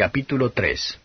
[0.00, 0.98] capítulo 3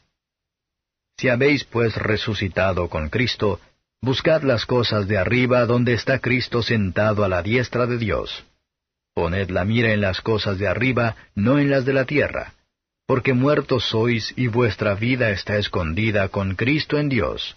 [1.18, 3.60] Si habéis pues resucitado con Cristo,
[4.02, 8.46] buscad las cosas de arriba donde está Cristo sentado a la diestra de Dios.
[9.14, 12.54] Poned la mira en las cosas de arriba, no en las de la tierra,
[13.06, 17.54] porque muertos sois y vuestra vida está escondida con Cristo en Dios.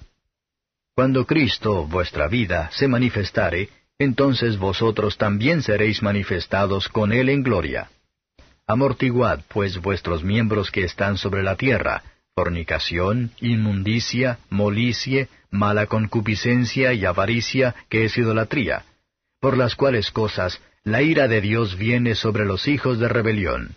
[0.96, 7.90] Cuando Cristo, vuestra vida, se manifestare, entonces vosotros también seréis manifestados con Él en gloria.
[8.68, 12.04] Amortiguad pues vuestros miembros que están sobre la tierra,
[12.36, 18.84] fornicación, inmundicia, molicie, mala concupiscencia y avaricia, que es idolatría,
[19.40, 23.74] por las cuales cosas la ira de Dios viene sobre los hijos de rebelión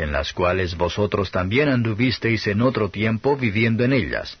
[0.00, 4.38] en las cuales vosotros también anduvisteis en otro tiempo viviendo en ellas.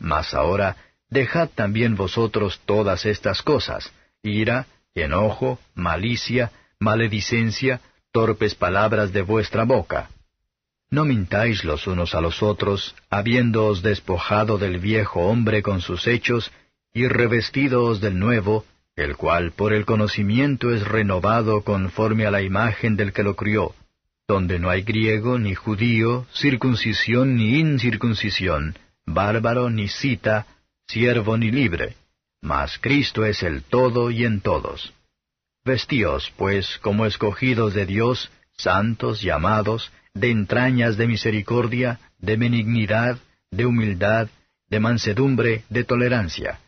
[0.00, 0.76] Mas ahora
[1.10, 7.80] dejad también vosotros todas estas cosas, ira, enojo, malicia, maledicencia,
[8.12, 10.10] torpes palabras de vuestra boca.
[10.90, 16.52] No mintáis los unos a los otros, habiéndoos despojado del viejo hombre con sus hechos,
[16.92, 22.96] y revestídoos del nuevo, el cual por el conocimiento es renovado conforme a la imagen
[22.96, 23.74] del que lo crió,
[24.28, 28.76] donde no hay griego ni judío, circuncisión ni incircuncisión,
[29.06, 30.46] bárbaro ni cita,
[30.86, 31.96] siervo ni libre,
[32.42, 34.92] mas Cristo es el todo y en todos.
[35.64, 43.18] Vestíos, pues, como escogidos de Dios, santos, llamados, de entrañas de misericordia, de benignidad,
[43.50, 44.28] de humildad,
[44.68, 46.58] de mansedumbre, de tolerancia,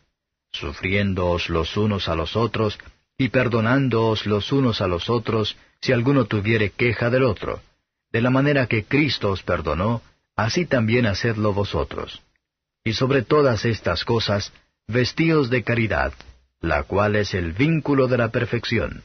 [0.52, 2.78] sufriéndoos los unos a los otros,
[3.18, 7.62] y perdonándoos los unos a los otros, si alguno tuviere queja del otro.
[8.12, 10.02] De la manera que Cristo os perdonó,
[10.36, 12.22] así también hacedlo vosotros.
[12.84, 14.52] Y sobre todas estas cosas,
[14.86, 16.12] vestíos de caridad,
[16.68, 19.02] la cual es el vínculo de la perfección.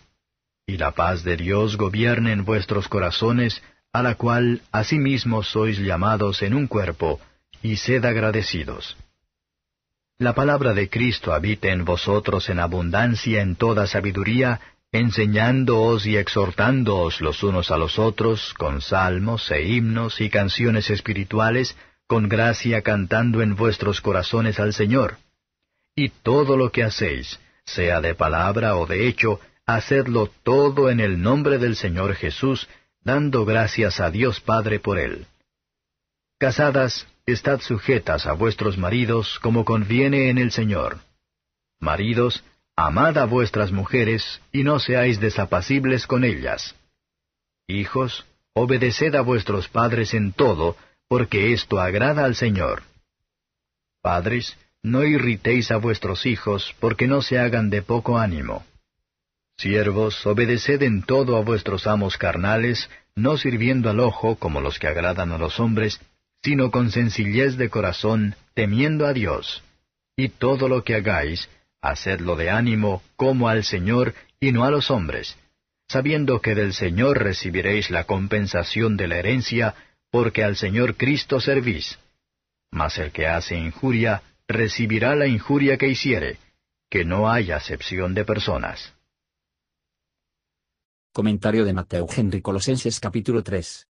[0.65, 6.41] Y la paz de Dios gobierne en vuestros corazones, a la cual asimismo sois llamados
[6.41, 7.19] en un cuerpo,
[7.61, 8.95] y sed agradecidos.
[10.17, 14.59] La palabra de Cristo habite en vosotros en abundancia en toda sabiduría,
[14.91, 21.77] enseñándoos y exhortándoos los unos a los otros con salmos e himnos y canciones espirituales,
[22.05, 25.17] con gracia cantando en vuestros corazones al Señor.
[25.95, 27.39] Y todo lo que hacéis,
[27.73, 32.67] sea de palabra o de hecho, hacedlo todo en el nombre del Señor Jesús,
[33.03, 35.25] dando gracias a Dios Padre por él.
[36.37, 40.99] Casadas, estad sujetas a vuestros maridos como conviene en el Señor.
[41.79, 42.43] Maridos,
[42.75, 46.75] amad a vuestras mujeres, y no seáis desapacibles con ellas.
[47.67, 50.75] Hijos, obedeced a vuestros padres en todo,
[51.08, 52.83] porque esto agrada al Señor.
[54.02, 58.65] Padres, no irritéis a vuestros hijos, porque no se hagan de poco ánimo.
[59.57, 64.87] Siervos, obedeced en todo a vuestros amos carnales, no sirviendo al ojo como los que
[64.87, 65.99] agradan a los hombres,
[66.41, 69.63] sino con sencillez de corazón, temiendo a Dios.
[70.15, 71.49] Y todo lo que hagáis,
[71.81, 75.37] hacedlo de ánimo como al Señor y no a los hombres,
[75.87, 79.75] sabiendo que del Señor recibiréis la compensación de la herencia,
[80.11, 81.99] porque al Señor Cristo servís.
[82.71, 86.39] Mas el que hace injuria, recibirá la injuria que hiciere,
[86.89, 88.95] que no haya acepción de personas.
[91.14, 93.88] Comentario de Mateo Henry Colosenses capítulo 3.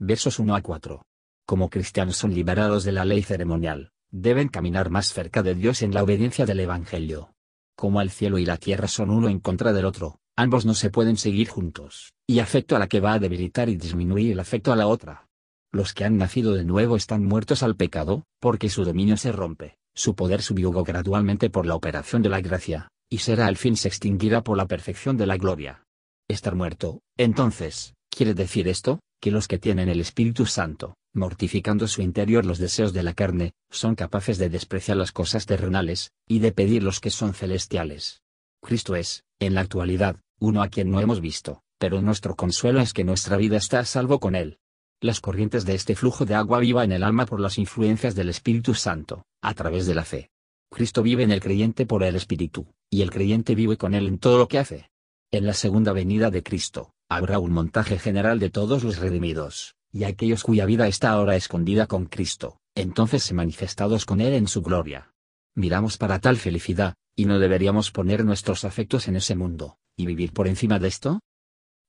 [0.00, 1.02] Versos 1 a 4
[1.46, 5.92] como cristianos son liberados de la ley ceremonial, deben caminar más cerca de Dios en
[5.92, 7.34] la obediencia del Evangelio.
[7.76, 10.88] Como el cielo y la tierra son uno en contra del otro, ambos no se
[10.88, 14.72] pueden seguir juntos, y afecto a la que va a debilitar y disminuir el afecto
[14.72, 15.28] a la otra.
[15.70, 19.76] Los que han nacido de nuevo están muertos al pecado, porque su dominio se rompe,
[19.94, 23.88] su poder subyugó gradualmente por la operación de la gracia, y será al fin se
[23.88, 25.84] extinguirá por la perfección de la gloria.
[26.28, 29.00] Estar muerto, entonces, ¿quiere decir esto?
[29.20, 33.52] Que los que tienen el Espíritu Santo, mortificando su interior los deseos de la carne,
[33.70, 38.20] son capaces de despreciar las cosas terrenales, y de pedir los que son celestiales.
[38.62, 42.92] Cristo es, en la actualidad, uno a quien no hemos visto, pero nuestro consuelo es
[42.92, 44.58] que nuestra vida está a salvo con Él.
[45.00, 48.28] Las corrientes de este flujo de agua viva en el alma por las influencias del
[48.28, 50.30] Espíritu Santo, a través de la fe.
[50.70, 54.18] Cristo vive en el creyente por el Espíritu, y el creyente vive con Él en
[54.18, 54.90] todo lo que hace.
[55.30, 60.04] En la segunda venida de Cristo, habrá un montaje general de todos los redimidos, y
[60.04, 65.12] aquellos cuya vida está ahora escondida con Cristo, entonces manifestados con Él en su gloria.
[65.54, 70.32] Miramos para tal felicidad, y no deberíamos poner nuestros afectos en ese mundo, y vivir
[70.32, 71.20] por encima de esto?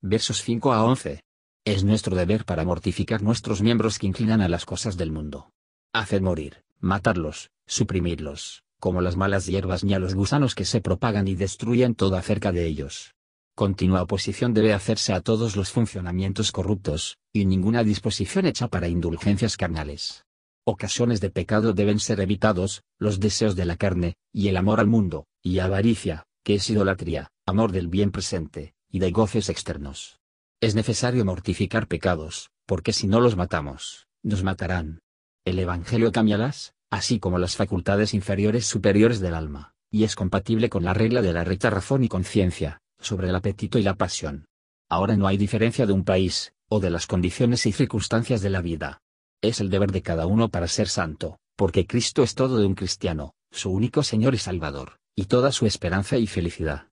[0.02, 1.25] Versos 5 a 11.
[1.66, 5.50] Es nuestro deber para mortificar nuestros miembros que inclinan a las cosas del mundo.
[5.94, 11.28] Hacer morir, matarlos, suprimirlos, como las malas hierbas ni a los gusanos que se propagan
[11.28, 13.16] y destruyen todo acerca de ellos.
[13.56, 19.58] Continua oposición debe hacerse a todos los funcionamientos corruptos, y ninguna disposición hecha para indulgencias
[19.58, 20.24] carnales.
[20.66, 24.88] Ocasiones de pecado deben ser evitados, los deseos de la carne, y el amor al
[24.88, 30.20] mundo, y avaricia, que es idolatría, amor del bien presente, y de goces externos.
[30.62, 35.02] Es necesario mortificar pecados, porque si no los matamos, nos matarán.
[35.44, 40.84] El Evangelio cámbialas, así como las facultades inferiores superiores del alma, y es compatible con
[40.84, 44.46] la regla de la recta razón y conciencia, sobre el apetito y la pasión.
[44.90, 48.62] Ahora no hay diferencia de un país, o de las condiciones y circunstancias de la
[48.62, 49.02] vida.
[49.42, 52.76] Es el deber de cada uno para ser santo, porque Cristo es todo de un
[52.76, 56.88] cristiano, su único Señor y Salvador, y toda su esperanza y felicidad.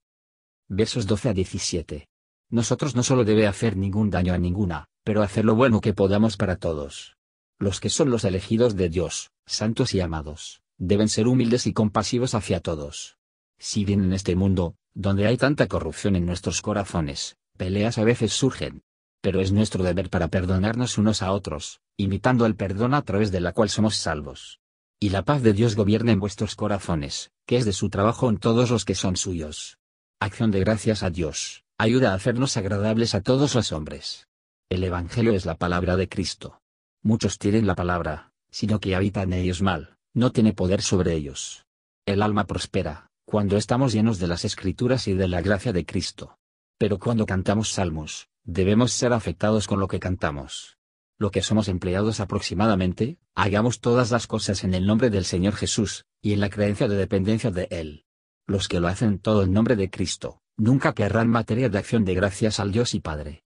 [0.69, 2.07] Versos 12 a 17.
[2.49, 6.37] Nosotros no solo debe hacer ningún daño a ninguna, pero hacer lo bueno que podamos
[6.37, 7.17] para todos.
[7.59, 12.35] Los que son los elegidos de Dios, santos y amados, deben ser humildes y compasivos
[12.35, 13.17] hacia todos.
[13.57, 18.33] Si bien en este mundo, donde hay tanta corrupción en nuestros corazones, peleas a veces
[18.33, 18.83] surgen,
[19.21, 23.39] pero es nuestro deber para perdonarnos unos a otros, imitando el perdón a través de
[23.39, 24.59] la cual somos salvos.
[24.99, 28.37] Y la paz de Dios gobierna en vuestros corazones, que es de su trabajo en
[28.37, 29.77] todos los que son suyos.
[30.19, 34.27] Acción de gracias a Dios, ayuda a hacernos agradables a todos los hombres.
[34.69, 36.61] El Evangelio es la palabra de Cristo.
[37.01, 41.65] Muchos tienen la palabra, sino que habitan en ellos mal, no tiene poder sobre ellos.
[42.05, 46.37] El alma prospera, cuando estamos llenos de las escrituras y de la gracia de Cristo.
[46.77, 50.77] Pero cuando cantamos salmos, Debemos ser afectados con lo que cantamos.
[51.17, 56.03] Lo que somos empleados aproximadamente, hagamos todas las cosas en el nombre del Señor Jesús,
[56.21, 58.03] y en la creencia de dependencia de Él.
[58.45, 62.15] Los que lo hacen todo en nombre de Cristo, nunca querrán materia de acción de
[62.15, 63.43] gracias al Dios y Padre.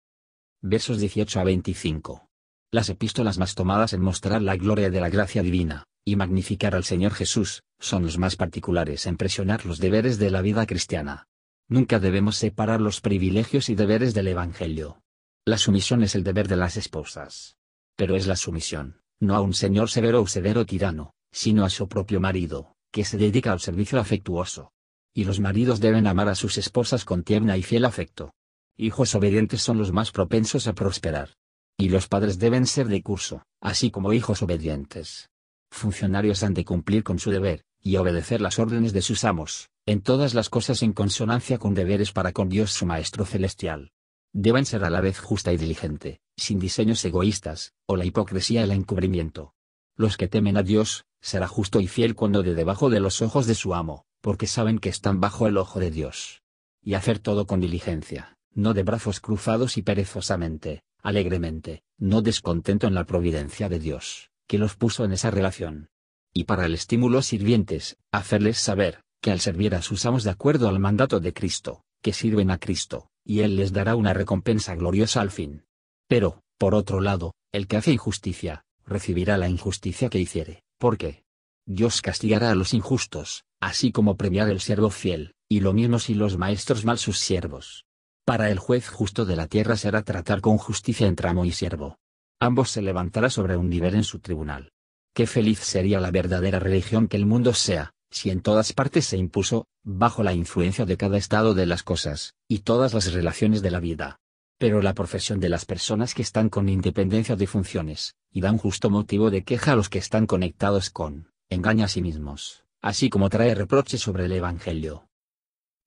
[0.63, 2.29] Versos 18 a 25.
[2.71, 6.85] Las epístolas más tomadas en mostrar la gloria de la gracia divina, y magnificar al
[6.85, 11.27] Señor Jesús, son los más particulares en presionar los deberes de la vida cristiana.
[11.69, 15.01] Nunca debemos separar los privilegios y deberes del Evangelio.
[15.47, 17.57] La sumisión es el deber de las esposas.
[17.97, 21.89] Pero es la sumisión, no a un señor severo o severo tirano, sino a su
[21.89, 24.73] propio marido, que se dedica al servicio afectuoso.
[25.17, 28.35] Y los maridos deben amar a sus esposas con tierna y fiel afecto.
[28.77, 31.37] Hijos obedientes son los más propensos a prosperar.
[31.79, 35.31] Y los padres deben ser de curso, así como hijos obedientes.
[35.71, 40.01] Funcionarios han de cumplir con su deber, y obedecer las órdenes de sus amos, en
[40.01, 43.93] todas las cosas en consonancia con deberes para con Dios su Maestro Celestial.
[44.33, 48.65] Deben ser a la vez justa y diligente, sin diseños egoístas, o la hipocresía y
[48.65, 49.55] el encubrimiento.
[49.95, 53.47] Los que temen a Dios, será justo y fiel cuando de debajo de los ojos
[53.47, 56.41] de su amo, porque saben que están bajo el ojo de Dios.
[56.83, 62.95] Y hacer todo con diligencia, no de brazos cruzados y perezosamente, alegremente, no descontento en
[62.95, 65.91] la providencia de Dios, que los puso en esa relación.
[66.33, 70.71] Y para el estímulo sirvientes, hacerles saber, que al servir a sus amos de acuerdo
[70.71, 75.21] al mandato de Cristo, que sirven a Cristo, y Él les dará una recompensa gloriosa
[75.21, 75.67] al fin.
[76.09, 81.25] Pero, por otro lado, el que hace injusticia, recibirá la injusticia que hiciere, porque
[81.67, 86.15] Dios castigará a los injustos, así como premiar el siervo fiel, y lo mismo si
[86.15, 87.87] los maestros mal sus siervos.
[88.25, 91.99] Para el juez justo de la tierra será tratar con justicia entre amo y siervo.
[92.41, 94.73] Ambos se levantará sobre un nivel en su tribunal.
[95.15, 99.17] Qué feliz sería la verdadera religión que el mundo sea, si en todas partes se
[99.17, 103.71] impuso, bajo la influencia de cada estado de las cosas, y todas las relaciones de
[103.71, 104.21] la vida.
[104.59, 108.91] Pero la profesión de las personas que están con independencia de funciones, y dan justo
[108.91, 113.31] motivo de queja a los que están conectados con, engaña a sí mismos, así como
[113.31, 115.09] trae reproches sobre el Evangelio.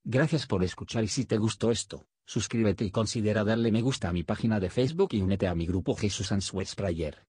[0.03, 4.13] Gracias por escuchar y si te gustó esto, suscríbete y considera darle me gusta a
[4.13, 7.26] mi página de Facebook y únete a mi grupo Jesús Answers Prayer.